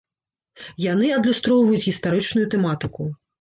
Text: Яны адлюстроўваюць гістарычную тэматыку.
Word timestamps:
Яны 0.85 1.09
адлюстроўваюць 1.17 1.83
гістарычную 1.89 2.47
тэматыку. 2.57 3.09